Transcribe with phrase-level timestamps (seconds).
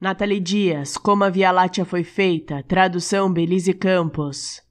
[0.00, 4.62] Nathalie Dias, Como a Via Láctea foi feita, tradução Belize Campos.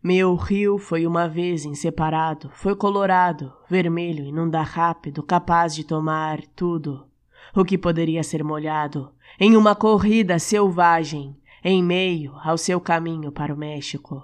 [0.00, 7.04] Meu rio foi uma vez inseparado, foi colorado, vermelho, inunda rápido, capaz de tomar tudo.
[7.52, 9.10] O que poderia ser molhado,
[9.40, 14.22] em uma corrida selvagem, em meio ao seu caminho para o México.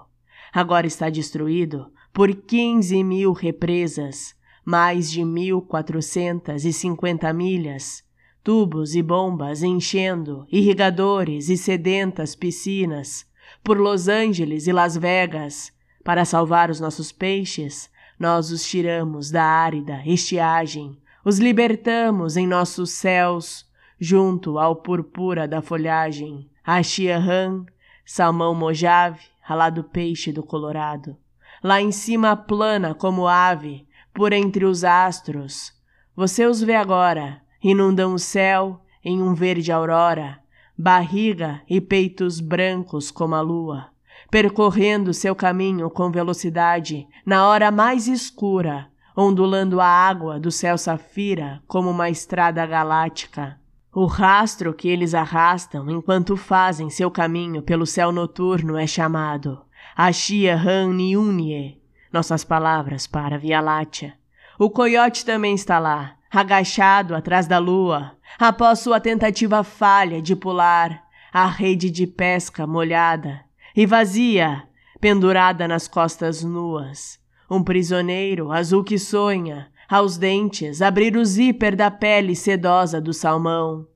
[0.53, 4.33] Agora está destruído por 15 mil represas,
[4.63, 8.01] mais de 1.450 milhas,
[8.43, 13.25] tubos e bombas enchendo, irrigadores e sedentas piscinas,
[13.63, 15.71] por Los Angeles e Las Vegas,
[16.03, 22.91] para salvar os nossos peixes, nós os tiramos da árida estiagem, os libertamos em nossos
[22.91, 23.65] céus,
[23.97, 27.65] junto ao purpura da folhagem, a Xiahan,
[28.05, 31.15] salmão mojave, ralado peixe do Colorado.
[31.63, 35.73] Lá em cima plana como ave, por entre os astros.
[36.13, 40.39] Você os vê agora, inundam o céu em um verde aurora,
[40.77, 43.87] barriga e peitos brancos como a lua,
[44.29, 51.61] percorrendo seu caminho com velocidade na hora mais escura, ondulando a água do céu safira
[51.67, 53.59] como uma estrada galáctica.
[53.93, 59.61] O rastro que eles arrastam enquanto fazem seu caminho pelo céu noturno é chamado
[59.95, 61.79] Ashia Han Niunie,
[62.11, 64.15] nossas palavras para Via Láctea.
[64.57, 71.03] O coiote também está lá, agachado atrás da lua, após sua tentativa falha de pular
[71.31, 73.41] a rede de pesca molhada
[73.75, 74.63] e vazia,
[74.99, 77.19] pendurada nas costas nuas.
[77.49, 83.87] Um prisioneiro azul que sonha, aos dentes, abrir o zíper da pele sedosa do salmão.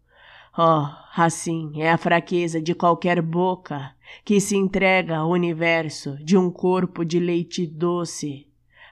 [0.57, 3.91] Oh, assim é a fraqueza de qualquer boca
[4.25, 8.46] que se entrega ao universo de um corpo de leite doce.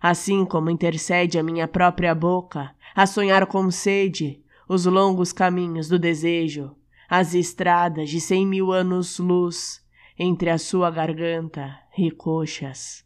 [0.08, 4.40] Assim como intercede a minha própria boca a sonhar com sede
[4.70, 6.76] os longos caminhos do desejo,
[7.10, 9.84] as estradas de cem mil anos luz
[10.16, 13.05] entre a sua garganta e coxas.